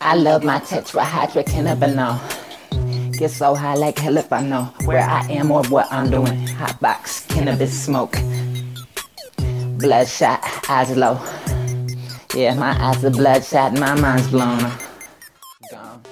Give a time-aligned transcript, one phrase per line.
[0.00, 3.18] I love my tetrahydrocannabinol.
[3.18, 6.46] Get so high like hell if I know where I am or what I'm doing.
[6.48, 8.16] Hot box, cannabis smoke.
[9.78, 10.40] Bloodshot,
[10.70, 11.20] eyes low.
[12.34, 14.60] Yeah, my eyes are bloodshot, my mind's blown.
[15.70, 16.02] Gone.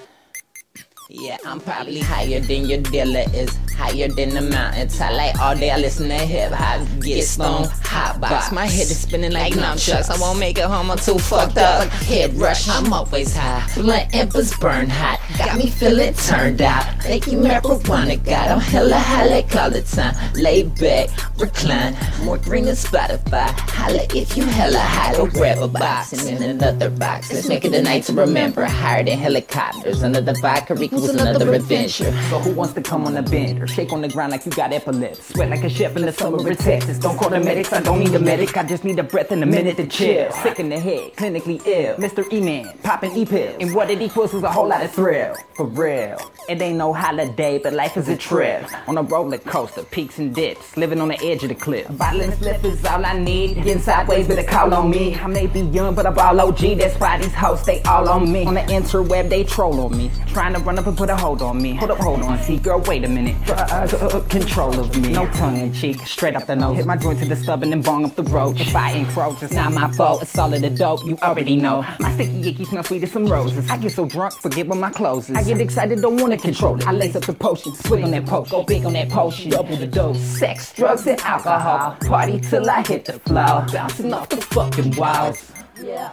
[1.11, 5.01] Yeah, I'm probably higher than your dealer is, higher than the mountains.
[5.01, 8.53] I like all day, I listen to hip hop, get stoned, hot box.
[8.53, 10.11] My head is spinning like nunchucks.
[10.11, 11.89] I won't make it home, I'm too fucked up.
[11.89, 13.67] Head rush, I'm always high.
[13.75, 16.85] Blunt embers burn hot, got me feeling turned out.
[17.01, 20.15] Taking marijuana, got I'm hella high like all the time.
[20.35, 23.51] Lay back, recline, more green than Spotify.
[23.71, 27.33] Holla if you hella high, go grab a box and then another box.
[27.33, 28.65] Let's make it a night to remember.
[28.65, 32.13] Higher than helicopters, another vodka equals another adventure.
[32.29, 34.53] So who wants to come on a bend or Shake on the ground like you
[34.53, 35.35] got epilepsy.
[35.35, 36.99] Sweat like a chef in the summer in Texas.
[36.99, 38.57] Don't call the medics, I don't need a medic.
[38.57, 40.33] I just need a breath and a minute to chill.
[40.33, 41.97] Sick in the head, clinically ill.
[41.97, 42.31] Mr.
[42.33, 43.57] E-Man, popping E-pills.
[43.61, 45.35] And what it equals is a whole lot of thrill.
[45.55, 46.19] For real.
[46.49, 48.65] It ain't no holiday, but life is a trip.
[48.89, 50.77] On a roller coaster, peaks and dips.
[50.77, 51.89] Living on the edge of the cliff.
[51.91, 53.57] A bottle and slip is all I need.
[53.57, 55.15] Getting sideways, better call on me.
[55.17, 56.79] I may be young, but I'm all OG.
[56.79, 58.47] That's why these hoes, they all on me.
[58.47, 60.11] On the interweb, they troll on me.
[60.29, 61.75] Trying to run up and put a hold on me.
[61.75, 63.37] Hold up, hold on, see, girl, wait a minute.
[63.49, 65.13] Uh, uh, control of me.
[65.13, 66.77] No tongue in cheek, straight up the nose.
[66.77, 68.61] Hit my joint to the stub and then bong up the road.
[68.61, 70.23] If I encroach, it's not my fault.
[70.23, 71.85] It's all of the dope, you already know.
[72.01, 73.69] My sticky icky smell sweet as some roses.
[73.71, 75.37] I get so drunk, forget where my clothes is.
[75.37, 76.87] I get excited, don't wanna control it.
[76.87, 79.51] I lace up the potion, swing on that poke, go big on that potion.
[79.51, 80.19] Double the dose.
[80.19, 81.97] Sex, drugs, and alcohol.
[82.07, 83.67] Party till I hit the floor.
[83.73, 85.53] Bouncing off the fucking walls.
[85.83, 86.13] Yeah.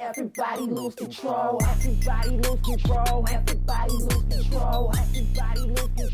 [0.00, 1.58] Everybody lose control.
[1.64, 3.26] Everybody lose control.
[3.30, 4.92] Everybody lose control.
[4.96, 6.07] Everybody lose control.